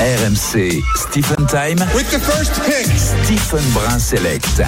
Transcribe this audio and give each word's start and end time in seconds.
RMC 0.00 0.80
Stephen 0.94 1.44
Time. 1.48 1.84
With 1.92 2.08
the 2.12 2.20
first 2.20 2.54
pick. 2.62 2.86
Stephen 2.96 3.64
Brun 3.72 3.98
Select. 3.98 4.62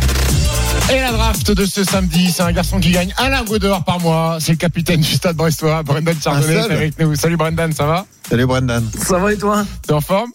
Et 0.93 1.01
la 1.01 1.13
draft 1.13 1.53
de 1.53 1.65
ce 1.67 1.85
samedi, 1.85 2.33
c'est 2.33 2.43
un 2.43 2.51
garçon 2.51 2.81
qui 2.81 2.91
gagne 2.91 3.15
un 3.17 3.29
lingot 3.29 3.61
d'or 3.61 3.85
par 3.85 4.01
mois. 4.01 4.39
C'est 4.41 4.51
le 4.51 4.59
capitaine 4.59 5.01
du 5.01 5.13
stade 5.15 5.37
brestois, 5.37 5.85
Brendan 5.85 6.17
Chardonnay, 6.21 6.55
est 6.55 6.73
avec 6.73 6.99
nous. 6.99 7.15
Salut 7.15 7.37
Brendan, 7.37 7.73
ça 7.73 7.87
va? 7.87 8.07
Salut 8.29 8.47
Brendan. 8.47 8.85
Ça 9.07 9.19
va 9.19 9.33
et 9.33 9.37
toi? 9.37 9.65
T'es 9.87 9.93
en 9.93 10.01
forme? 10.01 10.33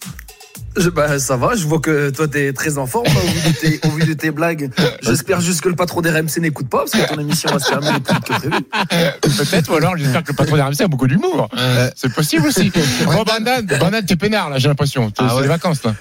Bah, 0.93 1.19
Ça 1.19 1.37
va, 1.37 1.55
je 1.55 1.65
vois 1.65 1.79
que 1.79 2.09
toi 2.09 2.27
t'es 2.27 2.53
très 2.53 2.77
en 2.77 2.85
forme 2.85 3.07
au, 3.07 3.19
vu 3.19 3.51
de 3.51 3.57
tes, 3.57 3.87
au 3.87 3.91
vu 3.91 4.03
de 4.05 4.13
tes 4.13 4.31
blagues. 4.31 4.69
J'espère 5.01 5.41
juste 5.41 5.61
que 5.61 5.69
le 5.69 5.75
patron 5.75 6.01
des 6.01 6.09
RMC 6.09 6.39
n'écoute 6.39 6.69
pas 6.69 6.79
parce 6.79 6.91
que 6.91 7.13
ton 7.13 7.19
émission 7.19 7.49
va 7.51 7.59
se 7.59 7.69
terminer 7.69 7.99
plus 7.99 8.13
vite 8.13 8.23
que 8.23 8.33
prévu. 8.33 8.63
Peut-être, 9.21 9.71
ou 9.71 9.75
alors 9.75 9.97
j'espère 9.97 10.23
que 10.23 10.31
le 10.31 10.35
patron 10.35 10.57
d'RMC 10.57 10.81
a 10.81 10.87
beaucoup 10.87 11.07
d'humour. 11.07 11.49
C'est 11.95 12.13
possible 12.13 12.47
aussi. 12.47 12.71
Bon, 13.05 13.23
Brendan, 13.23 13.65
Brendan, 13.65 14.05
t'es 14.05 14.15
peinard 14.15 14.49
là, 14.49 14.57
j'ai 14.57 14.67
l'impression. 14.67 15.11
Ah 15.17 15.27
c'est 15.29 15.35
ouais. 15.35 15.41
les 15.43 15.47
vacances 15.47 15.83
là. 15.83 15.95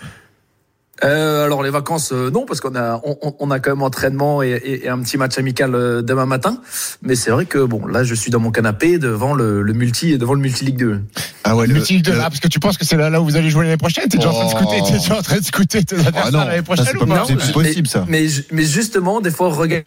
Euh, 1.03 1.45
alors 1.45 1.63
les 1.65 1.71
vacances, 1.71 2.13
euh, 2.13 2.31
non, 2.31 2.47
parce 2.47 2.61
qu'on 2.61 2.77
a, 2.77 3.01
on, 3.05 3.17
on- 3.21 3.35
on 3.41 3.51
a 3.51 3.59
quand 3.59 3.71
même 3.73 3.83
entraînement 3.83 4.43
et, 4.45 4.51
et- 4.51 4.85
et 4.85 4.89
un 4.89 4.99
petit 5.01 5.19
match 5.19 5.37
amical 5.39 5.75
euh, 5.75 6.03
demain 6.03 6.25
matin. 6.25 6.61
Mais 7.03 7.17
c'est 7.17 7.33
vrai 7.33 7.47
que 7.47 7.59
bon, 7.59 7.85
là 7.87 8.05
je 8.05 8.15
suis 8.15 8.31
dans 8.31 8.39
mon 8.39 8.53
canapé 8.53 8.99
devant 8.99 9.35
le, 9.35 9.63
le 9.63 9.73
multi, 9.73 10.17
devant 10.19 10.35
le 10.35 10.41
multi 10.41 10.65
Ligue 10.65 10.77
2. 10.79 11.01
Ah 11.43 11.57
ouais, 11.57 11.67
Le 11.67 11.73
le, 11.73 11.79
multi 11.81 12.01
de 12.01 12.13
le- 12.13 12.19
là, 12.19 12.25
parce 12.25 12.39
que 12.39 12.47
tu 12.47 12.61
penses 12.61 12.79
que 12.79 12.85
c'est 12.85 12.97
là, 12.97 13.11
là 13.11 13.21
où 13.21 13.25
vous 13.25 13.37
allez 13.37 13.51
jouer 13.51 13.65
l'année 13.65 13.77
prochaine? 13.77 14.09
T'es 14.09 14.19
déjà 14.19 14.31
en 14.31 14.33
train 14.35 14.45
de 14.47 14.53
Oh. 14.55 14.59
scouter, 14.59 14.83
t'es 14.93 14.99
déjà 14.99 15.19
en 15.19 15.23
train 15.23 15.39
de 15.39 15.45
scouter 15.45 15.85
tes 15.85 15.97
adversaires 15.97 16.23
Ah 16.27 16.31
non, 16.31 16.45
l'année 16.45 16.63
prochaine 16.63 16.87
c'est 16.87 16.97
ou 16.97 17.07
pas 17.07 17.15
pas? 17.15 17.21
possible. 17.23 17.43
C'est 17.43 17.53
possible, 17.53 17.89
ça. 17.89 18.05
Mais, 18.09 18.27
mais 18.53 18.63
justement, 18.65 19.21
des 19.21 19.33
fois, 19.33 19.49
regarde, 19.53 19.85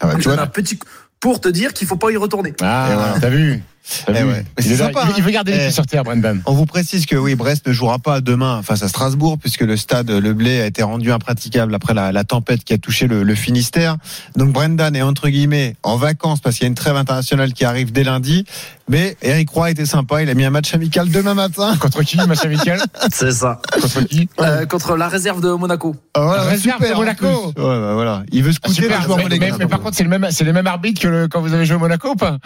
Ah 0.00 0.06
ouais, 0.08 0.12
je 0.16 0.22
tu 0.22 0.28
vois, 0.28 0.40
un 0.40 0.46
petit 0.48 0.78
pour 1.18 1.40
te 1.40 1.48
dire 1.48 1.72
qu'il 1.72 1.86
faut 1.88 1.96
pas 1.96 2.10
y 2.10 2.16
retourner. 2.18 2.52
Ah, 2.60 2.90
voilà. 2.94 3.14
t'as 3.20 3.30
vu? 3.30 3.62
Eh 4.08 4.12
ouais. 4.22 4.44
Il, 4.58 4.76
sympa, 4.76 5.08
il 5.16 5.22
veut 5.22 5.28
hein. 5.28 5.32
garder 5.32 5.52
les 5.52 5.58
Eh. 5.58 5.60
pieds 5.62 5.70
sur 5.72 5.86
terre, 5.86 6.04
Brendan. 6.04 6.40
on 6.46 6.52
vous 6.54 6.66
précise 6.66 7.04
que 7.06 7.16
oui, 7.16 7.34
Brest 7.34 7.66
ne 7.66 7.72
jouera 7.72 7.98
pas 7.98 8.20
demain 8.20 8.62
face 8.62 8.82
à 8.82 8.88
Strasbourg 8.88 9.38
puisque 9.38 9.62
le 9.62 9.76
stade 9.76 10.10
Le 10.10 10.32
Blé 10.34 10.60
a 10.60 10.66
été 10.66 10.82
rendu 10.82 11.10
impraticable 11.10 11.74
après 11.74 11.92
la, 11.94 12.12
la 12.12 12.24
tempête 12.24 12.62
qui 12.64 12.72
a 12.74 12.78
touché 12.78 13.06
le, 13.08 13.22
le 13.24 13.34
Finistère. 13.34 13.96
Donc 14.36 14.50
Brendan 14.52 14.94
est 14.94 15.02
entre 15.02 15.28
guillemets 15.28 15.74
en 15.82 15.96
vacances 15.96 16.40
parce 16.40 16.56
qu'il 16.56 16.64
y 16.64 16.66
a 16.66 16.68
une 16.68 16.74
trêve 16.74 16.96
internationale 16.96 17.52
qui 17.52 17.64
arrive 17.64 17.92
dès 17.92 18.04
lundi. 18.04 18.44
Mais 18.88 19.16
Eric 19.22 19.50
Roy 19.50 19.70
était 19.70 19.86
sympa, 19.86 20.22
il 20.22 20.28
a 20.30 20.34
mis 20.34 20.44
un 20.44 20.50
match 20.50 20.72
amical 20.74 21.08
demain 21.10 21.34
matin. 21.34 21.76
Contre 21.80 22.02
qui, 22.02 22.16
match 22.18 22.44
amical 22.44 22.80
C'est 23.12 23.32
ça. 23.32 23.60
Contre 23.80 24.02
qui 24.06 24.28
Euh, 24.40 24.64
contre 24.66 24.96
la 24.96 25.08
réserve 25.08 25.40
de 25.40 25.50
Monaco. 25.52 25.94
Ah, 26.14 26.20
voilà, 26.22 26.42
Réserve 26.44 26.76
super, 26.78 26.90
de 26.90 26.96
Monaco. 26.96 27.26
Ouais, 27.26 27.52
bah, 27.56 27.94
voilà. 27.94 28.22
Il 28.32 28.42
veut 28.42 28.52
scouter 28.52 28.82
Super, 28.82 28.98
les 28.98 29.04
joueurs 29.04 29.18
mais, 29.18 29.38
mais- 29.38 29.52
mais 29.58 29.66
par 29.66 29.80
contre, 29.80 29.96
c'est 29.96 30.02
le 30.04 30.08
même, 30.08 30.28
c'est 30.30 30.44
les 30.44 30.52
mêmes 30.52 30.66
arbitres 30.66 31.00
que 31.00 31.08
le- 31.08 31.28
quand 31.28 31.40
vous 31.40 31.52
avez 31.52 31.64
joué 31.66 31.76
au 31.76 31.80
Monaco 31.80 32.10
ou 32.10 32.16
pas? 32.16 32.38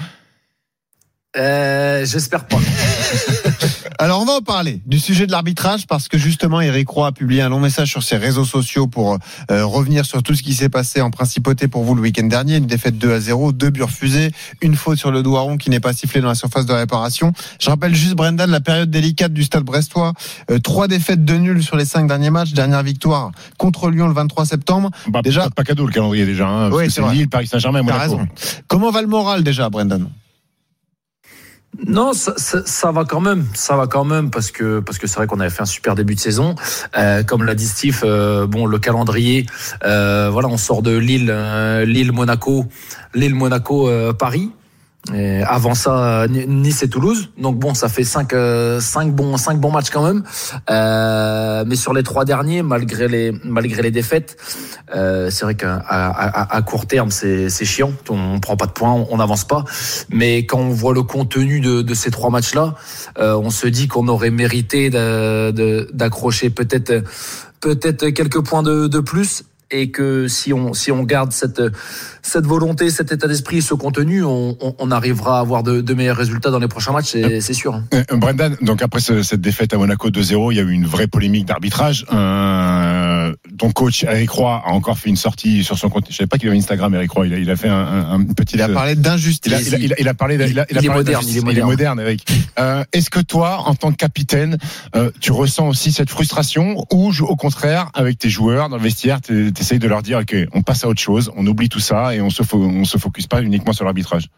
Euh, 1.36 2.04
J'espère 2.06 2.46
pas. 2.46 2.56
Alors 3.98 4.20
on 4.20 4.24
va 4.26 4.32
en 4.34 4.40
parler 4.40 4.80
du 4.84 4.98
sujet 4.98 5.26
de 5.26 5.32
l'arbitrage 5.32 5.86
parce 5.86 6.08
que 6.08 6.18
justement 6.18 6.60
Eric 6.60 6.88
Roy 6.88 7.06
a 7.08 7.12
publié 7.12 7.40
un 7.40 7.48
long 7.48 7.60
message 7.60 7.88
sur 7.90 8.02
ses 8.02 8.16
réseaux 8.18 8.44
sociaux 8.44 8.86
pour 8.86 9.16
euh, 9.50 9.64
revenir 9.64 10.04
sur 10.04 10.22
tout 10.22 10.34
ce 10.34 10.42
qui 10.42 10.54
s'est 10.54 10.68
passé 10.68 11.00
en 11.00 11.10
principauté 11.10 11.66
pour 11.66 11.82
vous 11.84 11.94
le 11.94 12.02
week-end 12.02 12.24
dernier. 12.26 12.56
Une 12.56 12.66
défaite 12.66 12.98
2 12.98 13.12
à 13.14 13.20
0, 13.20 13.52
deux 13.52 13.70
buts 13.70 13.82
refusés, 13.82 14.32
une 14.60 14.76
faute 14.76 14.98
sur 14.98 15.10
le 15.10 15.22
doigt 15.22 15.40
rond 15.40 15.56
qui 15.56 15.70
n'est 15.70 15.80
pas 15.80 15.92
sifflé 15.94 16.20
dans 16.20 16.28
la 16.28 16.34
surface 16.34 16.66
de 16.66 16.72
réparation. 16.74 17.32
Je 17.58 17.70
rappelle 17.70 17.94
juste 17.94 18.14
Brendan 18.14 18.50
la 18.50 18.60
période 18.60 18.90
délicate 18.90 19.32
du 19.32 19.44
stade 19.44 19.62
brestois. 19.64 20.12
Euh, 20.50 20.58
trois 20.58 20.88
défaites 20.88 21.24
de 21.24 21.34
nul 21.34 21.62
sur 21.62 21.76
les 21.76 21.86
cinq 21.86 22.06
derniers 22.06 22.30
matchs. 22.30 22.52
Dernière 22.52 22.82
victoire 22.82 23.30
contre 23.56 23.88
Lyon 23.90 24.08
le 24.08 24.14
23 24.14 24.44
septembre. 24.46 24.90
bah, 25.08 25.20
Déjà- 25.22 25.44
pas, 25.44 25.50
pas 25.50 25.64
cadeau 25.64 25.86
le 25.86 25.92
calendrier 25.92 26.26
déjà. 26.26 26.46
Hein, 26.46 26.70
Oui, 26.70 26.90
c'est. 26.90 27.02
Lille, 27.12 27.28
Paris 27.28 27.46
Saint-Germain, 27.46 27.82
Monaco. 27.82 28.00
raison. 28.02 28.28
Comment 28.68 28.90
va 28.90 29.00
le 29.00 29.08
moral 29.08 29.42
déjà 29.42 29.70
Brendan? 29.70 30.08
Non, 31.84 32.12
ça, 32.14 32.92
va 32.92 33.04
quand 33.04 33.20
même, 33.20 33.44
ça 33.54 33.76
va 33.76 33.86
quand 33.86 34.04
même 34.04 34.30
parce 34.30 34.50
que 34.50 34.80
parce 34.80 34.98
que 34.98 35.06
c'est 35.06 35.16
vrai 35.16 35.26
qu'on 35.26 35.40
avait 35.40 35.50
fait 35.50 35.62
un 35.62 35.66
super 35.66 35.94
début 35.94 36.14
de 36.14 36.20
saison. 36.20 36.54
Euh, 36.96 37.22
comme 37.22 37.44
l'a 37.44 37.54
dit 37.54 37.66
Steve, 37.66 38.00
euh, 38.04 38.46
bon 38.46 38.66
le 38.66 38.78
calendrier, 38.78 39.46
euh, 39.84 40.30
voilà, 40.30 40.48
on 40.48 40.56
sort 40.56 40.82
de 40.82 40.96
Lille, 40.96 41.34
Lille, 41.84 42.12
Monaco, 42.12 42.66
Lille, 43.14 43.34
Monaco, 43.34 43.90
Paris. 44.18 44.50
Et 45.14 45.42
avant 45.44 45.74
ça, 45.74 46.26
Nice 46.28 46.82
et 46.82 46.88
Toulouse. 46.88 47.30
Donc 47.38 47.58
bon, 47.58 47.74
ça 47.74 47.88
fait 47.88 48.02
cinq, 48.04 48.32
euh, 48.32 48.80
cinq 48.80 49.14
bons, 49.14 49.36
cinq 49.36 49.60
bons 49.60 49.70
matchs 49.70 49.90
quand 49.90 50.04
même. 50.04 50.24
Euh, 50.68 51.64
mais 51.66 51.76
sur 51.76 51.92
les 51.92 52.02
trois 52.02 52.24
derniers, 52.24 52.62
malgré 52.62 53.06
les, 53.06 53.32
malgré 53.44 53.82
les 53.82 53.90
défaites, 53.92 54.36
euh, 54.94 55.30
c'est 55.30 55.44
vrai 55.44 55.54
qu'à 55.54 55.76
à, 55.76 56.56
à- 56.56 56.62
court 56.62 56.86
terme, 56.86 57.10
c'est 57.10 57.48
c'est 57.50 57.64
chiant. 57.64 57.92
On 58.10 58.40
prend 58.40 58.56
pas 58.56 58.66
de 58.66 58.72
points, 58.72 59.06
on 59.10 59.16
n'avance 59.18 59.44
pas. 59.44 59.64
Mais 60.10 60.38
quand 60.46 60.58
on 60.58 60.70
voit 60.70 60.94
le 60.94 61.02
contenu 61.02 61.60
de, 61.60 61.82
de 61.82 61.94
ces 61.94 62.10
trois 62.10 62.30
matchs-là, 62.30 62.74
euh, 63.18 63.36
on 63.36 63.50
se 63.50 63.68
dit 63.68 63.86
qu'on 63.88 64.08
aurait 64.08 64.30
mérité 64.30 64.90
d'accrocher 64.90 66.50
peut-être 66.50 67.04
peut-être 67.60 68.08
quelques 68.10 68.40
points 68.44 68.62
de, 68.62 68.86
de 68.86 69.00
plus 69.00 69.44
et 69.70 69.90
que 69.90 70.28
si 70.28 70.52
on 70.52 70.72
si 70.74 70.92
on 70.92 71.02
garde 71.02 71.32
cette 71.32 71.60
cette 72.22 72.46
volonté, 72.46 72.90
cet 72.90 73.12
état 73.12 73.26
d'esprit, 73.28 73.62
ce 73.62 73.74
contenu, 73.74 74.22
on, 74.24 74.56
on, 74.60 74.74
on 74.78 74.90
arrivera 74.90 75.38
à 75.38 75.40
avoir 75.40 75.62
de, 75.62 75.80
de 75.80 75.94
meilleurs 75.94 76.16
résultats 76.16 76.50
dans 76.50 76.58
les 76.58 76.68
prochains 76.68 76.92
matchs, 76.92 77.10
c'est 77.12 77.40
c'est 77.40 77.52
sûr. 77.54 77.80
Euh, 77.94 78.02
Brendan, 78.16 78.56
donc 78.62 78.82
après 78.82 79.00
ce- 79.00 79.22
cette 79.22 79.40
défaite 79.40 79.74
à 79.74 79.78
Monaco 79.78 80.10
2-0, 80.10 80.52
il 80.52 80.56
y 80.56 80.60
a 80.60 80.62
eu 80.62 80.70
une 80.72 80.86
vraie 80.86 81.06
polémique 81.08 81.46
d'arbitrage. 81.46 82.04
Euh, 82.12 83.05
ton 83.58 83.70
coach 83.70 84.04
Eric 84.04 84.30
Roy 84.30 84.62
a 84.64 84.70
encore 84.70 84.98
fait 84.98 85.08
une 85.10 85.16
sortie 85.16 85.64
sur 85.64 85.78
son 85.78 85.88
compte. 85.88 86.06
Je 86.10 86.14
savais 86.16 86.26
pas 86.26 86.38
qu'il 86.38 86.48
avait 86.48 86.56
Instagram, 86.58 86.94
Eric 86.94 87.10
Roy. 87.10 87.26
Il 87.28 87.34
a, 87.34 87.38
il 87.38 87.50
a 87.50 87.56
fait 87.56 87.68
un, 87.68 87.74
un, 87.74 88.12
un 88.20 88.24
petit. 88.24 88.56
Il 88.56 88.62
a 88.62 88.68
parlé 88.68 88.92
Il 88.92 88.98
a, 88.98 89.02
d'injustice. 89.02 89.52
il 89.68 89.74
a- 89.74 89.78
il 89.78 89.92
a- 89.92 89.96
il 90.00 90.08
a 90.08 90.14
parlé. 90.14 90.38
de- 90.38 90.46
Il, 90.46 90.58
a, 90.60 90.66
il 90.70 90.76
a 90.78 90.80
Il 90.80 90.84
est 90.84 90.88
parlé 90.88 91.04
moderne, 91.04 91.24
il 91.28 91.58
est 91.58 91.62
moderne. 91.62 92.00
Eric. 92.00 92.26
Euh, 92.58 92.84
Est-ce 92.92 93.10
que 93.10 93.20
toi, 93.20 93.62
en 93.66 93.74
tant 93.74 93.90
que 93.90 93.96
capitaine, 93.96 94.58
euh, 94.94 95.10
tu 95.20 95.32
ressens 95.32 95.68
aussi 95.68 95.92
cette 95.92 96.10
frustration 96.10 96.84
ou 96.92 97.12
au 97.20 97.36
contraire, 97.36 97.90
avec 97.94 98.18
tes 98.18 98.30
joueurs 98.30 98.68
dans 98.68 98.76
le 98.76 98.82
vestiaire, 98.82 99.20
tu 99.20 99.52
essayes 99.58 99.78
de 99.78 99.88
leur 99.88 100.02
dire, 100.02 100.18
ok, 100.18 100.34
on 100.52 100.62
passe 100.62 100.84
à 100.84 100.88
autre 100.88 101.00
chose, 101.00 101.30
on 101.36 101.46
oublie 101.46 101.68
tout 101.68 101.80
ça 101.80 102.14
et 102.14 102.20
on 102.20 102.30
se 102.30 102.42
on 102.54 102.84
se 102.84 102.98
focus 102.98 103.26
pas 103.26 103.42
uniquement 103.42 103.72
sur 103.72 103.84
l'arbitrage? 103.84 104.28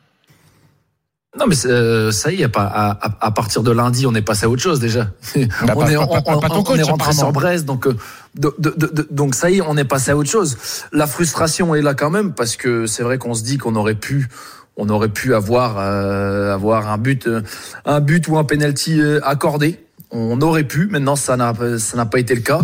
Non, 1.39 1.47
mais 1.47 1.55
euh, 1.67 2.11
ça 2.11 2.33
y 2.33 2.43
est, 2.43 2.49
pas, 2.49 2.99
à, 3.21 3.31
partir 3.31 3.63
de 3.63 3.71
lundi, 3.71 4.07
on 4.07 4.15
est 4.15 4.23
passé 4.23 4.47
à 4.47 4.49
autre 4.49 4.63
chose 4.63 4.81
déjà. 4.81 5.05
Bah, 5.37 5.41
on 5.77 5.81
pas- 5.85 5.91
est, 5.93 5.95
pas- 5.97 6.03
on, 6.03 6.07
pas- 6.23 6.23
pas 6.41 6.49
ton 6.49 6.55
on- 6.55 6.59
on 6.59 6.63
coach, 6.65 6.79
est 6.79 6.83
rentré 6.83 7.13
sur 7.13 7.33
Brest, 7.33 7.65
donc, 7.65 7.87
euh, 7.87 7.97
de- 8.35 8.55
de- 8.59 8.75
de- 8.77 8.87
de- 8.93 9.09
donc 9.11 9.35
ça 9.35 9.49
y 9.51 9.59
est, 9.59 9.61
on 9.61 9.77
est 9.77 9.85
passé 9.85 10.11
à 10.11 10.17
autre 10.17 10.31
chose. 10.31 10.57
La 10.93 11.07
frustration 11.07 11.75
est 11.75 11.83
là 11.83 11.95
quand 11.95 12.11
même 12.11 12.33
parce 12.33 12.57
que 12.57 12.87
c'est 12.87 13.03
vrai 13.03 13.19
qu'on 13.19 13.35
se 13.35 13.43
dit 13.45 13.57
qu'on 13.59 13.77
aurait 13.77 13.95
pu, 13.95 14.29
on 14.77 14.89
aurait 14.89 15.09
pu 15.11 15.35
avoir, 15.35 15.77
euh, 15.79 16.53
avoir 16.55 16.91
un 16.91 16.99
but, 16.99 17.27
euh, 17.27 17.43
un 17.85 18.01
but 18.01 18.27
ou 18.29 18.37
un 18.39 18.45
penalty 18.45 19.01
euh, 19.01 19.21
accordé. 19.25 19.85
On 20.11 20.41
aurait 20.41 20.65
pu. 20.65 20.87
Maintenant, 20.91 21.17
ça 21.17 21.37
n'a, 21.37 21.53
ça 21.79 21.97
n'a 21.99 22.07
pas 22.07 22.19
été 22.19 22.35
le 22.35 22.41
cas. 22.41 22.63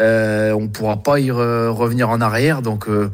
Euh, 0.00 0.52
on 0.52 0.66
pourra 0.68 0.96
pas 1.02 1.20
y 1.20 1.28
re- 1.28 1.68
revenir 1.68 2.10
en 2.10 2.20
arrière, 2.20 2.62
donc. 2.62 2.88
euh, 2.88 3.10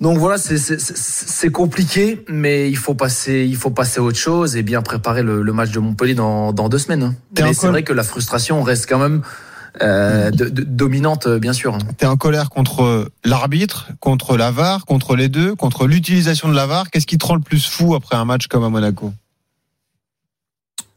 donc 0.00 0.18
voilà, 0.18 0.38
c'est- 0.38 1.50
compliqué, 1.50 2.24
mais 2.28 2.70
il 2.70 2.76
faut 2.76 2.94
passer, 2.94 3.46
il 3.48 3.56
faut 3.56 3.70
passer 3.70 4.00
à 4.00 4.02
autre 4.02 4.18
chose 4.18 4.56
et 4.56 4.62
bien 4.62 4.82
préparer 4.82 5.22
le, 5.22 5.42
le 5.42 5.52
match 5.52 5.70
de 5.70 5.78
Montpellier 5.78 6.14
dans, 6.14 6.52
dans 6.52 6.68
deux 6.68 6.78
semaines. 6.78 7.02
hein. 7.02 7.14
Mais 7.48 7.52
c'est 7.54 7.66
vrai 7.68 7.82
que 7.82 7.92
la 7.92 8.02
frustration 8.02 8.62
reste 8.62 8.86
quand 8.88 8.98
même 8.98 9.22
euh, 9.82 10.30
de- 10.30 10.48
de- 10.48 10.64
dominante, 10.64 11.28
bien 11.28 11.52
sûr. 11.52 11.78
T'es 11.96 12.06
en 12.06 12.16
colère 12.16 12.50
contre 12.50 13.08
l'arbitre, 13.24 13.88
contre 14.00 14.36
la 14.36 14.50
VAR, 14.50 14.84
contre 14.84 15.14
les 15.16 15.28
deux, 15.28 15.54
contre 15.54 15.86
l'utilisation 15.86 16.48
de 16.48 16.54
la 16.54 16.66
VAR. 16.66 16.90
Qu'est-ce 16.90 17.06
qui 17.06 17.18
te 17.18 17.26
rend 17.26 17.36
le 17.36 17.40
plus 17.40 17.64
fou 17.68 17.94
après 17.94 18.16
un 18.16 18.24
match 18.24 18.46
comme 18.48 18.64
à 18.64 18.68
Monaco? 18.68 19.12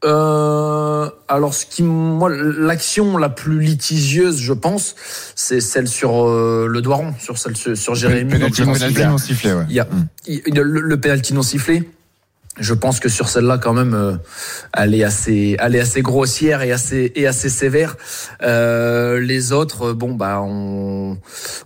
Euh, 0.04 1.08
alors, 1.28 1.54
ce 1.54 1.64
qui, 1.66 1.82
moi, 1.82 2.28
l'action 2.30 3.16
la 3.16 3.28
plus 3.28 3.60
litigieuse, 3.60 4.38
je 4.40 4.52
pense, 4.52 4.94
c'est 5.34 5.60
celle 5.60 5.88
sur 5.88 6.26
euh, 6.28 6.66
le 6.68 6.82
Doiron, 6.82 7.14
sur 7.18 7.38
celle 7.38 7.56
sur, 7.56 7.94
Jérémy. 7.94 8.30
Penalty 8.32 8.62
Donc, 8.62 8.68
non 9.06 9.18
sifflé. 9.18 9.52
ouais. 9.52 9.64
Il 9.68 9.74
y 9.74 9.80
a 9.80 9.88
il- 10.26 10.42
le, 10.54 10.62
le 10.80 11.00
penalty 11.00 11.32
non 11.34 11.42
sifflé. 11.42 11.88
Je 12.60 12.72
pense 12.72 13.00
que 13.00 13.08
sur 13.08 13.28
celle-là, 13.28 13.58
quand 13.58 13.72
même, 13.72 13.94
euh, 13.94 14.16
elle 14.72 14.94
est 14.94 15.02
assez, 15.02 15.56
elle 15.58 15.74
est 15.74 15.80
assez 15.80 16.02
grossière 16.02 16.62
et 16.62 16.70
assez 16.70 17.10
et 17.16 17.26
assez 17.26 17.48
sévère. 17.48 17.96
Euh, 18.42 19.18
les 19.18 19.50
autres, 19.50 19.86
euh, 19.88 19.94
bon, 19.94 20.14
bah, 20.14 20.40
on, 20.40 21.18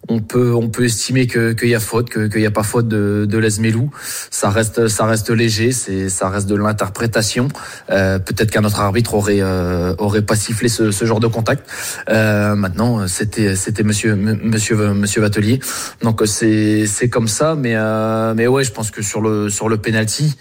on 0.08 0.20
peut, 0.20 0.54
on 0.54 0.70
peut 0.70 0.84
estimer 0.84 1.26
que 1.26 1.52
qu'il 1.52 1.68
y 1.68 1.74
a 1.74 1.80
faute, 1.80 2.08
que 2.08 2.26
qu'il 2.26 2.40
y 2.40 2.46
a 2.46 2.50
pas 2.50 2.62
faute 2.62 2.88
de 2.88 3.26
de 3.28 3.38
Lesmelou. 3.38 3.90
Ça 4.30 4.48
reste, 4.48 4.88
ça 4.88 5.04
reste 5.04 5.28
léger, 5.28 5.72
c'est, 5.72 6.08
ça 6.08 6.30
reste 6.30 6.46
de 6.46 6.54
l'interprétation. 6.54 7.48
Euh, 7.90 8.18
peut-être 8.18 8.50
qu'un 8.50 8.64
autre 8.64 8.80
arbitre 8.80 9.12
aurait 9.12 9.42
euh, 9.42 9.94
aurait 9.98 10.22
pas 10.22 10.36
sifflé 10.36 10.70
ce, 10.70 10.90
ce 10.90 11.04
genre 11.04 11.20
de 11.20 11.26
contact. 11.26 11.68
Maintenant, 12.08 13.06
c'était 13.08 13.56
c'était 13.56 13.82
Monsieur 13.82 14.16
Monsieur 14.16 14.94
Monsieur 14.94 15.20
Vatelier. 15.20 15.60
Donc 16.02 16.22
c'est 16.24 16.86
c'est 16.86 17.10
comme 17.10 17.28
ça, 17.28 17.54
mais 17.54 17.74
mais 18.34 18.46
ouais, 18.46 18.64
je 18.64 18.72
pense 18.72 18.90
que 18.90 19.02
sur 19.02 19.20
le 19.20 19.50
sur 19.50 19.68
le 19.68 19.76
penalty. 19.76 20.38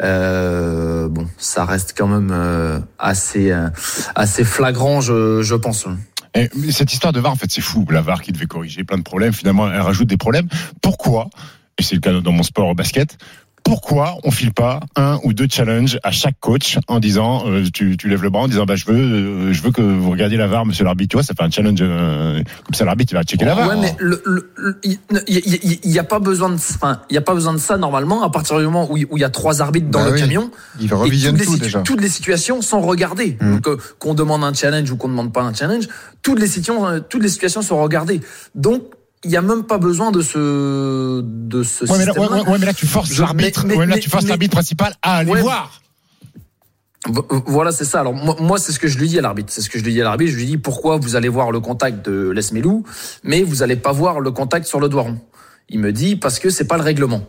Euh, 0.00 1.08
bon, 1.08 1.26
ça 1.38 1.64
reste 1.64 1.94
quand 1.96 2.06
même 2.06 2.30
euh, 2.32 2.78
assez 2.98 3.50
euh, 3.50 3.68
assez 4.14 4.44
flagrant, 4.44 5.00
je, 5.00 5.54
pense. 5.54 5.86
Et 6.34 6.48
cette 6.70 6.92
histoire 6.92 7.12
de 7.12 7.20
VAR, 7.20 7.32
en 7.32 7.36
fait, 7.36 7.50
c'est 7.50 7.60
fou. 7.60 7.84
La 7.90 8.02
VAR 8.02 8.22
qui 8.22 8.32
devait 8.32 8.46
corriger 8.46 8.84
plein 8.84 8.98
de 8.98 9.02
problèmes, 9.02 9.32
finalement, 9.32 9.70
elle 9.70 9.80
rajoute 9.80 10.08
des 10.08 10.16
problèmes. 10.16 10.48
Pourquoi 10.82 11.28
Et 11.78 11.82
c'est 11.82 11.94
le 11.94 12.00
cas 12.00 12.12
dans 12.12 12.32
mon 12.32 12.42
sport 12.42 12.68
au 12.68 12.74
basket. 12.74 13.18
Pourquoi 13.68 14.16
on 14.24 14.30
file 14.30 14.52
pas 14.52 14.80
un 14.96 15.18
ou 15.24 15.32
deux 15.32 15.46
challenges 15.50 15.98
à 16.02 16.10
chaque 16.10 16.40
coach 16.40 16.78
en 16.88 17.00
disant 17.00 17.44
euh, 17.46 17.64
tu, 17.72 17.96
tu 17.96 18.08
lèves 18.08 18.22
le 18.22 18.30
bras 18.30 18.42
en 18.42 18.48
disant 18.48 18.64
bah 18.64 18.76
je 18.76 18.86
veux 18.86 18.96
euh, 18.98 19.52
je 19.52 19.62
veux 19.62 19.70
que 19.72 19.82
vous 19.82 20.10
regardiez 20.10 20.38
la 20.38 20.46
VAR 20.46 20.64
monsieur 20.64 20.84
l'arbitre 20.84 21.10
tu 21.10 21.16
vois 21.16 21.22
ça 21.22 21.34
fait 21.34 21.42
un 21.42 21.50
challenge 21.50 21.78
euh, 21.82 22.42
comme 22.64 22.74
ça 22.74 22.84
l'arbitre 22.84 23.12
il 23.12 23.16
va 23.16 23.22
checker 23.24 23.44
la 23.44 23.54
VAR 23.54 23.68
Ouais, 23.68 23.76
mais 23.80 23.94
le- 23.98 24.22
le- 24.24 24.50
le- 24.56 24.78
il 24.84 24.98
il 25.84 25.90
y, 25.90 25.98
a 25.98 26.04
pas 26.04 26.18
besoin 26.18 26.48
de, 26.48 26.54
enfin, 26.54 27.00
il 27.10 27.14
y 27.14 27.18
a 27.18 27.22
pas 27.22 27.34
besoin 27.34 27.52
de 27.52 27.58
ça 27.58 27.76
normalement 27.76 28.22
à 28.22 28.30
partir 28.30 28.58
du 28.58 28.64
moment 28.64 28.88
où 28.90 28.96
il 28.96 29.06
y 29.20 29.24
a 29.24 29.30
trois 29.30 29.60
arbitres 29.60 29.88
dans 29.88 30.00
Bah 30.00 30.06
le 30.06 30.12
oui. 30.14 30.20
camion. 30.20 30.50
Il 30.80 30.90
Et 30.90 30.94
revisionne 30.94 31.36
toutes, 31.36 31.46
les 31.46 31.52
tout 31.58 31.58
déjà. 31.58 31.80
toutes 31.82 32.00
les 32.00 32.08
situations 32.08 32.62
sont 32.62 32.80
regardées. 32.80 33.36
Mm. 33.40 33.54
Donc, 33.56 33.68
euh, 33.68 33.76
qu'on 33.98 34.14
demande 34.14 34.44
un 34.44 34.52
challenge 34.54 34.90
ou 34.90 34.96
qu'on 34.96 35.08
ne 35.08 35.12
demande 35.12 35.32
pas 35.32 35.42
un 35.42 35.52
challenge, 35.52 35.88
toutes 36.22 36.38
les 36.40 36.46
situations, 36.46 36.86
euh, 36.86 37.00
toutes 37.00 37.22
les 37.22 37.28
situations 37.28 37.62
sont 37.62 37.80
regardées. 37.82 38.20
Donc, 38.54 38.82
il 39.24 39.30
n'y 39.30 39.36
a 39.36 39.42
même 39.42 39.64
pas 39.64 39.78
besoin 39.78 40.10
de 40.12 40.20
ce, 40.22 41.20
de 41.22 41.62
ce 41.62 41.84
ouais, 41.84 41.98
mais 41.98 42.04
là, 42.06 42.12
système-là. 42.12 42.30
ouais, 42.36 42.40
ouais, 42.42 42.48
ouais, 42.52 42.58
mais 42.58 42.66
là 42.66 42.74
tu 42.74 42.86
forces 42.86 43.16
l'arbitre 43.18 43.66
là 43.66 43.86
mais- 43.86 43.98
tu 43.98 44.08
forces 44.10 44.24
mais- 44.24 44.28
l'arbitre 44.30 44.52
principal 44.56 44.94
à 45.02 45.16
aller 45.18 45.40
voir 45.40 45.80
Vo- 47.06 47.26
Voilà, 47.46 47.70
c'est 47.72 47.84
ça. 47.84 48.00
Alors 48.00 48.12
moi, 48.12 48.36
moi, 48.40 48.58
c'est 48.58 48.72
ce 48.72 48.78
que 48.78 48.88
je 48.88 48.98
lui 48.98 49.08
dis 49.08 49.18
à 49.18 49.22
l'arbitre. 49.22 49.50
C'est 49.52 49.60
ce 49.62 49.70
que 49.70 49.78
je 49.78 49.84
lui 49.84 49.92
dis 49.92 50.00
à 50.00 50.04
l'arbitre. 50.04 50.32
Je 50.32 50.36
lui 50.36 50.46
dis 50.46 50.58
pourquoi 50.58 50.96
vous 50.98 51.14
allez 51.16 51.28
voir 51.28 51.52
le 51.52 51.60
contact 51.60 52.04
de 52.04 52.30
Lesmelou, 52.30 52.82
mais 53.22 53.42
vous 53.44 53.62
allez 53.62 53.76
pas 53.76 53.92
voir 53.92 54.18
le 54.20 54.30
contact 54.32 54.66
sur 54.66 54.80
le 54.80 54.88
doigt 54.88 55.02
rond. 55.02 55.18
Il 55.68 55.78
me 55.78 55.92
dit 55.92 56.16
parce 56.16 56.38
que 56.40 56.50
c'est 56.50 56.66
pas 56.66 56.76
le 56.76 56.82
règlement. 56.82 57.22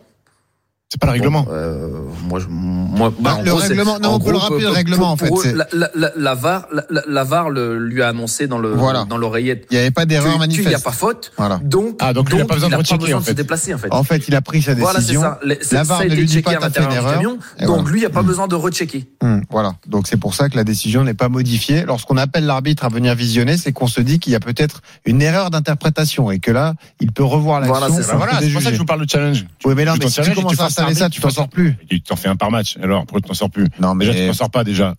C'est 0.92 1.00
pas 1.00 1.06
le 1.06 1.12
règlement 1.12 1.42
Bon, 1.42 1.50
euh, 1.52 1.88
moi, 2.28 2.40
je- 2.40 2.46
moi, 2.48 3.12
Bah, 3.20 3.36
en 3.36 3.42
le 3.42 3.50
gros, 3.50 3.60
règlement- 3.60 4.00
non, 4.00 4.08
en 4.08 4.14
on 4.16 4.18
peut 4.18 4.32
le 4.32 4.38
rappeler, 4.38 4.58
le 4.60 4.66
pour- 4.66 4.74
règlement, 4.74 5.12
en 5.12 5.16
fait, 5.16 5.30
eux, 5.30 5.54
La, 5.54 5.66
la, 5.72 5.88
la, 5.94 6.10
la 6.16 6.34
VAR, 6.34 6.66
la, 6.72 6.82
la- 6.90 7.02
la 7.06 7.24
VAR 7.24 7.48
le, 7.48 7.78
lui 7.78 8.02
a 8.02 8.08
annoncé 8.08 8.48
dans 8.48 8.58
le 8.58 8.72
Voilà. 8.72 9.04
dans 9.08 9.16
l'oreillette. 9.16 9.66
Il 9.70 9.74
n'y 9.74 9.80
avait 9.80 9.92
pas 9.92 10.04
d'erreur 10.04 10.24
qu'il 10.32 10.32
n'y 10.32 10.44
a 10.44 10.46
manifeste. 10.64 10.84
pas 10.84 10.90
faute. 10.90 11.30
Voilà. 11.38 11.60
Donc, 11.62 11.98
Ah, 12.00 12.12
donc 12.12 12.28
il 12.32 12.40
a 12.40 12.44
pas 12.44 12.54
besoin 12.54 12.70
de 12.70 12.74
rechecker, 12.74 13.14
en 13.14 13.20
se 13.20 13.26
fait. 13.26 13.34
déplacer 13.34 13.72
en 13.72 13.78
fait. 13.78 13.86
En 13.92 14.02
fait, 14.02 14.26
il 14.26 14.34
a 14.34 14.40
pris 14.40 14.62
sa 14.62 14.74
Voilà, 14.74 14.94
c'est 14.98 15.06
décision. 15.06 15.20
ça. 15.22 15.38
La 15.44 15.54
ça 15.62 15.82
VAR 15.84 16.00
a 16.00 16.04
ne 16.06 16.14
lui 16.14 16.24
dit 16.26 16.42
pas 16.42 16.54
t'as 16.56 16.70
fait 16.70 16.82
une 16.82 16.90
erreur. 16.92 17.14
camion. 17.14 17.30
Donc 17.30 17.40
voilà. 17.60 17.82
lui, 17.90 17.98
il 17.98 18.02
n'y 18.02 18.06
a 18.06 18.10
pas 18.10 18.22
besoin 18.22 18.48
de 18.48 18.56
rechecker. 18.56 19.08
Hum, 19.22 19.42
voilà. 19.48 19.74
Donc 19.86 20.08
c'est 20.08 20.16
pour 20.16 20.34
ça 20.34 20.48
que 20.48 20.56
la 20.56 20.64
décision 20.64 21.04
n'est 21.04 21.14
pas 21.14 21.28
modifiée. 21.28 21.84
Lorsqu'on 21.86 22.16
appelle 22.16 22.46
l'arbitre 22.46 22.84
à 22.84 22.88
venir 22.88 23.14
visionner, 23.14 23.56
c'est 23.58 23.70
qu'on 23.72 23.86
se 23.86 24.00
dit 24.00 24.18
qu'il 24.18 24.32
y 24.32 24.36
a 24.36 24.40
peut-être 24.40 24.82
une 25.06 25.22
erreur 25.22 25.50
d'interprétation 25.50 26.32
et 26.32 26.40
que 26.40 26.50
là, 26.50 26.74
il 27.00 27.12
peut 27.12 27.22
revoir 27.24 27.60
l'action. 27.60 27.78
Voilà, 27.78 27.94
c'est 27.94 28.00
Bah 28.02 28.06
ça. 28.08 28.16
voilà 28.16 28.32
c'est 28.40 28.48
pour 28.50 28.60
ça 28.62 28.68
que 28.70 28.74
je 28.74 28.80
vous 28.80 28.86
parle 28.86 29.04
de 29.06 29.08
challenge 29.10 29.46
Oui, 29.64 29.74
mais 29.76 29.84
là, 29.84 29.94
mais 30.00 30.06
tu 30.06 30.34
commences 30.34 30.60
à 30.60 30.70
ça, 30.94 31.10
tu 31.10 31.20
t'en 31.20 31.30
sors 31.30 31.48
plus. 31.48 31.76
tu 31.88 32.00
t'en 32.00 32.16
fais 32.16 32.28
un 32.28 32.36
par 32.36 32.50
match 32.50 32.76
alors 32.82 33.02
pourquoi 33.02 33.20
tu 33.20 33.28
t'en 33.28 33.34
sors 33.34 33.50
plus 33.50 33.66
Non, 33.80 33.94
mais 33.94 34.06
déjà 34.06 34.18
tu 34.18 34.26
t'en 34.26 34.32
sors 34.34 34.50
pas 34.50 34.64
déjà 34.64 34.94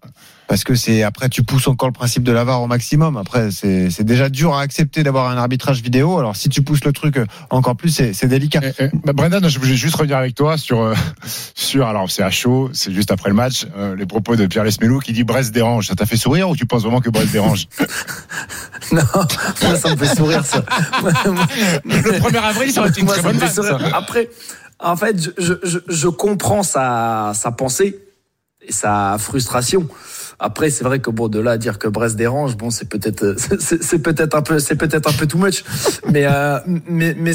parce 0.51 0.65
que 0.65 0.75
c'est 0.75 1.01
après 1.03 1.29
tu 1.29 1.43
pousses 1.43 1.69
encore 1.69 1.87
le 1.87 1.93
principe 1.93 2.23
de 2.23 2.31
la 2.33 2.43
VAR 2.43 2.61
au 2.61 2.67
maximum. 2.67 3.15
Après, 3.15 3.51
c'est 3.51 3.89
c'est 3.89 4.03
déjà 4.03 4.27
dur 4.27 4.53
à 4.53 4.59
accepter 4.59 5.01
d'avoir 5.01 5.29
un 5.29 5.37
arbitrage 5.37 5.81
vidéo. 5.81 6.19
Alors 6.19 6.35
si 6.35 6.49
tu 6.49 6.61
pousses 6.61 6.83
le 6.83 6.91
truc 6.91 7.15
euh, 7.15 7.25
encore 7.51 7.77
plus, 7.77 7.87
c'est 7.87 8.11
c'est 8.11 8.27
délicat. 8.27 8.59
Eh, 8.61 8.73
eh, 8.79 8.89
bah, 9.05 9.13
Brendan, 9.13 9.47
je 9.47 9.59
voulais 9.59 9.77
juste 9.77 9.95
revenir 9.95 10.17
avec 10.17 10.35
toi 10.35 10.57
sur, 10.57 10.81
euh, 10.81 10.93
sur 11.55 11.87
alors 11.87 12.11
c'est 12.11 12.23
à 12.23 12.29
chaud, 12.29 12.69
c'est 12.73 12.91
juste 12.91 13.11
après 13.11 13.29
le 13.29 13.35
match, 13.35 13.65
euh, 13.77 13.95
les 13.95 14.05
propos 14.05 14.35
de 14.35 14.45
Pierre 14.45 14.65
Lesmelou 14.65 14.99
qui 14.99 15.13
dit 15.13 15.23
Brest 15.23 15.53
dérange. 15.53 15.87
Ça 15.87 15.95
t'a 15.95 16.05
fait 16.05 16.17
sourire 16.17 16.49
ou 16.49 16.55
tu 16.57 16.65
penses 16.65 16.81
vraiment 16.81 16.99
que 16.99 17.09
Brest 17.09 17.31
dérange 17.31 17.69
Non, 18.91 19.03
moi, 19.13 19.75
ça 19.77 19.91
me 19.91 19.95
fait 19.95 20.15
sourire 20.15 20.43
ça. 20.43 20.65
Le 21.85 22.19
1er 22.19 22.37
avril, 22.43 22.71
ça 22.73 22.81
aurait 22.81 22.89
été 22.89 22.99
une 22.99 23.05
Moi, 23.05 23.15
très 23.15 23.23
bonne 23.23 23.47
sourire. 23.47 23.79
ça. 23.79 23.97
Après, 23.97 24.27
en 24.81 24.95
fait, 24.95 25.15
je, 25.37 25.53
je, 25.63 25.79
je, 25.87 26.07
comprends 26.07 26.63
sa, 26.63 27.31
sa 27.35 27.51
pensée 27.51 27.99
et 28.61 28.71
sa 28.71 29.17
frustration. 29.19 29.87
Après, 30.39 30.71
c'est 30.71 30.83
vrai 30.83 30.99
que 30.99 31.11
bon, 31.11 31.27
de 31.27 31.39
là 31.39 31.51
à 31.51 31.57
dire 31.57 31.77
que 31.77 31.87
Brest 31.87 32.15
dérange, 32.15 32.57
bon, 32.57 32.71
c'est 32.71 32.89
peut-être, 32.89 33.35
c'est 33.59 33.83
c'est 33.83 33.99
peut-être 33.99 34.35
un 34.35 34.41
peu, 34.41 34.59
c'est 34.59 34.75
peut-être 34.75 35.07
un 35.07 35.13
peu 35.13 35.27
too 35.27 35.37
much. 35.37 35.63
Mais, 36.09 36.25
euh, 36.25 36.59
mais, 36.87 37.15
mais, 37.15 37.33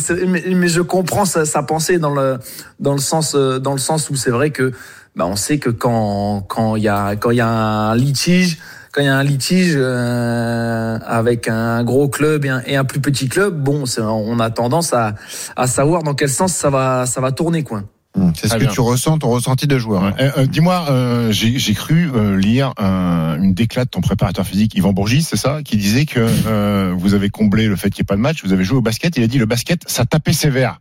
mais 0.54 0.68
je 0.68 0.80
comprends 0.80 1.24
sa, 1.24 1.44
sa 1.44 1.62
pensée 1.62 1.98
dans 1.98 2.14
le, 2.14 2.38
dans 2.80 2.92
le 2.92 2.98
sens, 2.98 3.34
euh, 3.34 3.58
dans 3.58 3.72
le 3.72 3.78
sens 3.78 4.10
où 4.10 4.16
c'est 4.16 4.30
vrai 4.30 4.50
que, 4.50 4.72
bah, 5.14 5.26
on 5.26 5.36
sait 5.36 5.58
que 5.58 5.70
quand, 5.70 6.42
quand 6.48 6.76
il 6.76 6.82
y 6.82 6.88
a, 6.88 7.14
quand 7.16 7.30
il 7.30 7.36
y 7.36 7.40
a 7.40 7.48
un 7.48 7.94
litige, 7.94 8.58
quand 8.96 9.02
il 9.02 9.04
y 9.04 9.08
a 9.08 9.16
un 9.18 9.22
litige 9.22 9.74
euh, 9.76 10.98
avec 11.04 11.48
un 11.48 11.84
gros 11.84 12.08
club 12.08 12.46
et 12.46 12.48
un, 12.48 12.62
et 12.66 12.76
un 12.76 12.84
plus 12.84 13.00
petit 13.00 13.28
club, 13.28 13.54
bon, 13.62 13.84
on 13.98 14.40
a 14.40 14.48
tendance 14.48 14.94
à, 14.94 15.14
à 15.54 15.66
savoir 15.66 16.02
dans 16.02 16.14
quel 16.14 16.30
sens 16.30 16.54
ça 16.54 16.70
va, 16.70 17.04
ça 17.04 17.20
va 17.20 17.30
tourner, 17.30 17.62
quoi. 17.62 17.82
Hum, 18.18 18.32
C'est 18.34 18.48
ce 18.48 18.54
que 18.54 18.60
bien. 18.60 18.70
tu 18.70 18.80
ressens, 18.80 19.18
ton 19.18 19.28
ressenti 19.28 19.66
de 19.66 19.76
joueur. 19.76 20.02
Ouais. 20.02 20.12
Euh, 20.18 20.30
euh, 20.38 20.46
Dis-moi, 20.46 20.86
euh, 20.88 21.30
j'ai 21.30 21.74
cru 21.74 22.10
euh, 22.14 22.38
lire 22.38 22.72
un- 22.78 23.36
une 23.42 23.52
déclat 23.52 23.84
de 23.84 23.90
ton 23.90 24.00
préparateur 24.00 24.46
physique, 24.46 24.74
Yvan 24.74 24.94
Bourgis, 24.94 25.22
c'est 25.24 25.36
ça, 25.36 25.60
qui 25.62 25.76
disait 25.76 26.06
que 26.06 26.26
euh, 26.46 26.94
vous 26.96 27.12
avez 27.12 27.28
comblé 27.28 27.66
le 27.66 27.76
fait 27.76 27.90
qu'il 27.90 28.00
n'y 28.00 28.06
ait 28.06 28.08
pas 28.08 28.16
de 28.16 28.22
match, 28.22 28.42
vous 28.42 28.54
avez 28.54 28.64
joué 28.64 28.78
au 28.78 28.82
basket. 28.82 29.14
Il 29.18 29.22
a 29.22 29.26
dit 29.26 29.38
le 29.38 29.44
basket, 29.44 29.82
ça 29.86 30.06
tapait 30.06 30.32
sévère. 30.32 30.80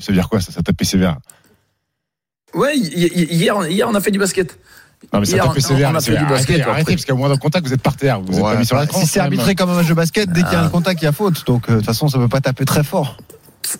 Ça 0.00 0.06
veut 0.10 0.14
dire 0.18 0.28
quoi 0.28 0.40
ça, 0.40 0.50
ça 0.50 0.62
tapait 0.62 0.84
sévère? 0.84 1.18
Ouais, 2.52 2.76
hi- 2.76 3.06
hi- 3.14 3.28
hier, 3.30 3.54
hier 3.68 3.88
on 3.88 3.94
a 3.94 4.00
fait 4.00 4.10
du 4.10 4.18
basket. 4.18 4.58
Non 5.12 5.20
mais 5.20 5.26
ça 5.26 5.36
Hier, 5.36 5.48
on- 5.48 5.60
sévère. 5.60 5.90
on 5.92 5.94
a 5.96 6.00
c'est- 6.00 6.12
fait 6.12 6.18
du 6.18 6.24
basket, 6.26 6.50
arrêtez, 6.56 6.70
arrêtez, 6.70 6.92
parce 6.94 7.04
qu'au 7.04 7.16
moins 7.16 7.28
dans 7.28 7.34
le 7.34 7.40
contact, 7.40 7.66
vous 7.66 7.72
êtes 7.74 7.82
par 7.82 7.96
terre, 7.96 8.20
vous 8.20 8.36
Ouais, 8.38 8.52
pas 8.52 8.56
mis 8.56 8.66
sur 8.66 8.76
la 8.76 8.82
bah, 8.82 8.88
tranche. 8.88 9.02
si 9.04 9.08
c'est 9.08 9.20
arbitré 9.20 9.54
comme 9.54 9.70
un 9.70 9.74
match 9.74 9.86
de 9.88 9.94
basket, 9.94 10.30
dès 10.30 10.42
qu'il 10.42 10.52
y 10.52 10.56
a 10.56 10.60
Ah. 10.60 10.64
un 10.64 10.68
contact, 10.70 11.00
il 11.02 11.04
y 11.04 11.08
a 11.08 11.12
faute. 11.12 11.44
Donc 11.46 11.68
euh, 11.68 11.72
de 11.74 11.76
toute 11.78 11.86
façon, 11.86 12.08
ça 12.08 12.18
peut 12.18 12.28
pas 12.28 12.40
taper 12.40 12.64
très 12.64 12.82
fort. 12.84 13.16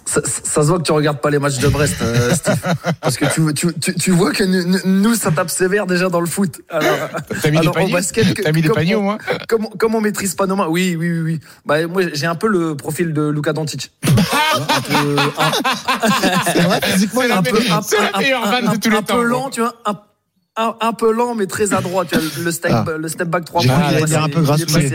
Ça, 0.06 0.23
ça- 0.25 0.41
ça 0.44 0.62
se 0.62 0.67
voit 0.69 0.79
que 0.79 0.82
tu 0.85 0.93
regardes 0.93 1.21
pas 1.21 1.29
les 1.29 1.38
matchs 1.38 1.59
de 1.59 1.69
Brest, 1.69 1.97
euh, 2.00 2.31
Steve. 2.35 2.56
Parce 3.03 3.19
que 3.19 3.26
tu, 3.26 3.53
tu, 3.53 3.67
tu, 3.81 3.94
tu 3.94 4.11
vois 4.12 4.32
que 4.32 4.43
nous, 4.43 4.79
nous, 4.87 5.15
ça 5.15 5.31
tape 5.31 5.50
sévère 5.50 5.85
déjà 5.87 6.09
dans 6.09 6.21
le 6.21 6.26
foot. 6.26 6.62
Alors, 6.71 6.88
T'as 7.43 7.50
mis 7.50 7.56
des 7.56 7.59
alors, 7.59 7.73
au 7.73 7.79
paniers 7.81 7.93
basket, 7.93 8.43
T'as 8.43 8.53
mis 8.53 8.62
des 8.62 8.70
paniers 8.70 8.94
on- 8.97 9.00
au 9.00 9.03
moins 9.03 9.19
comme, 9.47 9.69
comme 9.79 9.94
on 9.94 10.00
maîtrise 10.00 10.35
pas 10.37 10.47
nos 10.47 10.56
mains. 10.56 10.69
Oui, 10.69 10.97
oui, 10.99 11.11
oui, 11.12 11.20
oui. 11.20 11.41
Bah, 11.67 11.87
moi, 11.87 12.00
j'ai 12.15 12.25
un 12.27 12.35
peu 12.35 12.49
le 12.49 12.75
profil 12.77 13.12
de 13.12 13.29
Luka 13.29 13.53
Doncic. 13.53 13.91
un 14.05 14.81
peu, 14.81 15.17
un, 15.38 15.50
C'est 16.53 16.61
vrai, 16.62 16.81
physiquement, 16.82 17.23
il 17.23 17.32
a 17.32 17.38
un 17.38 17.43
peu, 17.43 17.59
un, 17.70 17.82
c'est 17.82 17.99
la 18.00 18.11
un- 18.17 18.19
meilleure 18.20 18.47
un- 18.47 18.50
vanne 18.50 18.65
de 18.65 18.69
un- 18.70 18.77
tous 18.77 18.91
les 18.91 18.97
un 18.97 19.03
temps. 19.03 19.17
peu 19.17 19.23
lent, 19.25 19.50
tu 19.50 19.61
vois. 19.61 19.75
Un, 19.85 19.99
un, 20.56 20.77
un 20.81 20.93
peu 20.93 21.12
lent, 21.12 21.35
mais 21.35 21.47
très 21.47 21.75
adroit. 21.75 22.05
Tu 22.05 22.17
vois, 22.17 22.25
le 22.43 22.51
step, 22.53 22.71
Ah. 22.73 22.85
le 22.99 23.09
step 23.09 23.29
back 23.29 23.45
3 23.45 23.62
J'ai 23.62 23.69
points. 23.69 24.23
un 24.23 24.29
peu 24.29 24.41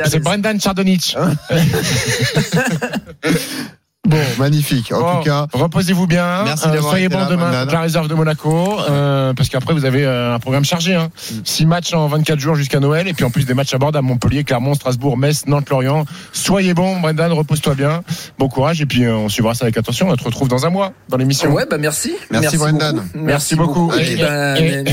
C'est. 0.05 0.19
Brendan 0.19 0.59
Chardonnich. 0.59 1.15
Bon, 4.09 4.17
magnifique. 4.39 4.91
En 4.91 4.99
Bon, 5.01 5.17
tout 5.19 5.23
cas, 5.25 5.45
reposez-vous 5.53 6.07
bien. 6.07 6.43
Merci 6.43 6.67
Euh, 6.67 6.71
d'avoir 6.71 6.91
soyez 6.91 7.05
été 7.05 7.13
bon 7.15 7.21
là, 7.21 7.27
demain 7.29 7.41
Brendan. 7.43 7.61
contre 7.61 7.73
la 7.73 7.81
réserve 7.81 8.07
de 8.07 8.13
Monaco, 8.15 8.79
euh, 8.89 9.33
parce 9.33 9.49
qu'après 9.49 9.73
vous 9.73 9.85
avez 9.85 10.03
euh, 10.03 10.33
un 10.35 10.39
programme 10.39 10.65
chargé. 10.65 10.95
Hein. 10.95 11.09
Six 11.43 11.65
matchs 11.65 11.93
en 11.93 12.07
24 12.07 12.39
jours 12.39 12.55
jusqu'à 12.55 12.79
Noël, 12.79 13.07
et 13.07 13.13
puis 13.13 13.23
en 13.23 13.29
plus 13.29 13.45
des 13.45 13.53
matchs 13.53 13.73
à 13.73 13.77
bord 13.77 13.95
à 13.95 14.01
Montpellier, 14.01 14.43
Clermont, 14.43 14.73
Strasbourg, 14.73 15.17
Metz, 15.17 15.45
Nantes, 15.45 15.69
Lorient. 15.69 16.05
Soyez 16.33 16.73
bon, 16.73 16.99
Brendan, 16.99 17.31
repose-toi 17.31 17.75
bien. 17.75 18.01
Bon 18.39 18.49
courage, 18.49 18.81
et 18.81 18.85
puis 18.87 19.05
euh, 19.05 19.15
on 19.15 19.29
suivra 19.29 19.53
ça 19.53 19.65
avec 19.65 19.77
attention. 19.77 20.09
On 20.09 20.15
te 20.15 20.23
retrouve 20.23 20.47
dans 20.47 20.65
un 20.65 20.69
mois 20.69 20.91
dans 21.07 21.17
l'émission. 21.17 21.51
Ouais, 21.51 21.65
bah 21.69 21.77
merci. 21.77 22.13
Merci, 22.31 22.57
Brendan. 22.57 22.95
beaucoup. 22.95 23.09
Merci 23.15 23.55
beaucoup. 23.55 23.91
Ben, 24.19 24.83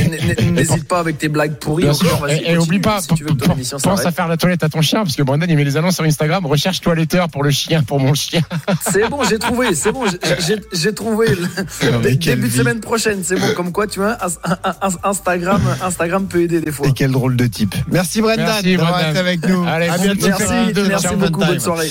N'hésite 0.53 0.87
pas 0.89 0.99
avec 1.01 1.19
tes 1.19 1.29
blagues 1.29 1.55
pourries. 1.59 1.89
Encore, 1.89 2.29
Et, 2.29 2.53
et 2.53 2.59
oublie 2.59 2.81
pas, 2.81 3.01
si 3.01 3.09
tu 3.15 3.25
veux 3.25 3.31
que 3.35 3.45
ton 3.45 3.53
émission 3.55 3.79
pense 3.79 4.05
à 4.05 4.11
faire 4.13 4.29
la 4.29 4.37
toilette 4.37 4.63
à 4.63 4.69
ton 4.69 4.83
chien, 4.83 5.05
parce 5.05 5.17
que 5.17 5.23
Brendan 5.23 5.49
il 5.49 5.57
met 5.57 5.65
les 5.65 5.77
annonces 5.77 5.95
sur 5.97 6.05
Instagram. 6.05 6.45
Recherche 6.47 6.81
toiletteur 6.81 7.29
pour 7.29 7.43
le 7.43 7.51
chien, 7.51 7.83
pour 7.83 7.99
mon 8.01 8.13
chien. 8.15 8.41
C'est 8.81 9.06
bon, 9.09 9.23
j'ai 9.29 9.39
trouvé, 9.39 9.75
c'est 9.75 9.93
bon, 9.93 10.05
j'ai- 10.07 10.93
trouvé. 10.95 11.27
Non, 11.93 12.01
Début 12.01 12.49
de 12.49 12.53
semaine 12.53 12.81
prochaine, 12.81 13.21
c'est 13.23 13.37
bon. 13.37 13.47
Comme 13.55 13.73
quoi, 13.73 13.87
tu 13.87 14.01
vois, 14.01 14.17
ins- 14.25 14.57
ins- 14.83 14.91
Instagram, 15.05 15.61
Instagram 15.83 16.27
peut 16.27 16.41
aider 16.43 16.61
des 16.61 16.73
fois. 16.73 16.87
et 16.89 16.93
quel 16.93 17.11
drôle 17.11 17.37
de 17.37 17.47
type. 17.47 17.75
Merci 17.91 18.21
Brendan 18.23 18.47
Merci, 18.47 18.77
d'avoir 18.77 18.93
Brendan. 18.93 19.11
été 19.11 19.19
avec 19.19 19.47
nous. 19.49 19.65
Allez, 19.67 19.89
à 19.89 19.99
bientôt. 19.99 20.27
Merci, 20.29 20.89
merci 20.89 21.15
beaucoup, 21.17 21.41
bonne 21.45 21.61
soirée. 21.61 21.85